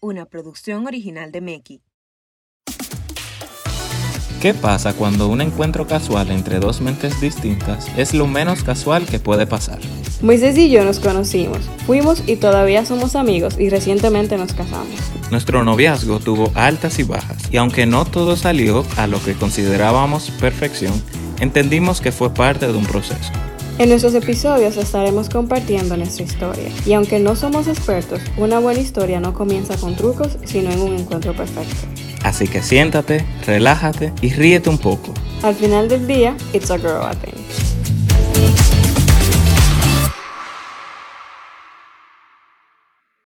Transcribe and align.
una 0.00 0.26
producción 0.26 0.86
original 0.86 1.32
de 1.32 1.40
Meki. 1.40 1.82
¿Qué 4.40 4.52
pasa 4.52 4.92
cuando 4.92 5.28
un 5.28 5.40
encuentro 5.40 5.86
casual 5.86 6.30
entre 6.30 6.60
dos 6.60 6.80
mentes 6.80 7.20
distintas 7.20 7.88
es 7.96 8.12
lo 8.12 8.26
menos 8.26 8.62
casual 8.62 9.06
que 9.06 9.18
puede 9.18 9.46
pasar? 9.46 9.78
Moisés 10.20 10.56
y 10.58 10.70
yo 10.70 10.84
nos 10.84 11.00
conocimos, 11.00 11.60
fuimos 11.86 12.22
y 12.26 12.36
todavía 12.36 12.84
somos 12.84 13.16
amigos 13.16 13.58
y 13.58 13.70
recientemente 13.70 14.36
nos 14.36 14.52
casamos. 14.52 14.94
Nuestro 15.30 15.64
noviazgo 15.64 16.20
tuvo 16.20 16.52
altas 16.54 16.98
y 16.98 17.02
bajas 17.02 17.42
y 17.50 17.56
aunque 17.56 17.86
no 17.86 18.04
todo 18.04 18.36
salió 18.36 18.84
a 18.96 19.06
lo 19.06 19.22
que 19.22 19.34
considerábamos 19.34 20.30
perfección, 20.32 20.92
entendimos 21.40 22.00
que 22.00 22.12
fue 22.12 22.32
parte 22.32 22.66
de 22.66 22.74
un 22.74 22.86
proceso. 22.86 23.32
En 23.78 23.90
nuestros 23.90 24.14
episodios 24.14 24.78
estaremos 24.78 25.28
compartiendo 25.28 25.98
nuestra 25.98 26.24
historia 26.24 26.70
y 26.86 26.94
aunque 26.94 27.18
no 27.18 27.36
somos 27.36 27.68
expertos, 27.68 28.20
una 28.38 28.58
buena 28.58 28.80
historia 28.80 29.20
no 29.20 29.34
comienza 29.34 29.76
con 29.76 29.94
trucos, 29.96 30.38
sino 30.46 30.70
en 30.70 30.80
un 30.80 30.94
encuentro 30.96 31.34
perfecto. 31.34 31.74
Así 32.22 32.48
que 32.48 32.62
siéntate, 32.62 33.26
relájate 33.44 34.14
y 34.22 34.30
ríete 34.30 34.70
un 34.70 34.78
poco. 34.78 35.12
Al 35.42 35.54
final 35.54 35.90
del 35.90 36.06
día, 36.06 36.34
it's 36.54 36.70
a 36.70 36.78
girl, 36.78 37.02
I 37.02 37.14
think. 37.16 37.65